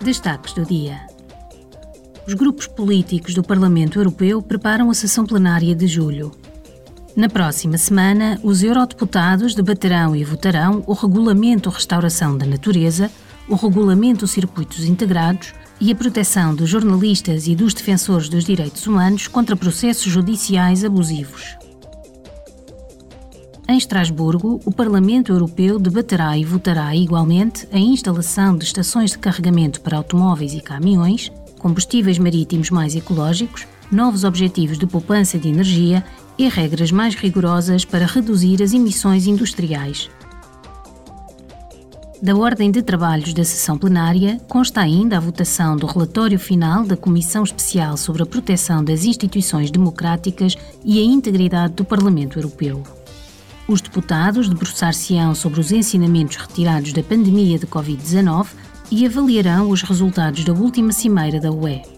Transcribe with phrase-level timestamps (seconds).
[0.00, 1.00] Destaques do dia.
[2.24, 6.30] Os grupos políticos do Parlamento Europeu preparam a sessão plenária de julho.
[7.16, 13.10] Na próxima semana, os eurodeputados debaterão e votarão o Regulamento Restauração da Natureza,
[13.48, 19.26] o Regulamento Circuitos Integrados e a proteção dos jornalistas e dos defensores dos direitos humanos
[19.26, 21.56] contra processos judiciais abusivos.
[23.70, 29.82] Em Estrasburgo, o Parlamento Europeu debaterá e votará igualmente a instalação de estações de carregamento
[29.82, 36.02] para automóveis e caminhões, combustíveis marítimos mais ecológicos, novos objetivos de poupança de energia
[36.38, 40.08] e regras mais rigorosas para reduzir as emissões industriais.
[42.22, 46.96] Da ordem de trabalhos da sessão plenária consta ainda a votação do relatório final da
[46.96, 52.82] Comissão Especial sobre a Proteção das Instituições Democráticas e a Integridade do Parlamento Europeu.
[53.68, 58.46] Os deputados debruçar-se-ão sobre os ensinamentos retirados da pandemia de Covid-19
[58.90, 61.97] e avaliarão os resultados da última cimeira da UE.